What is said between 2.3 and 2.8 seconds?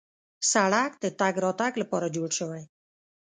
شوی.